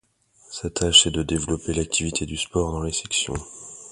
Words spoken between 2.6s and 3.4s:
dans les sections.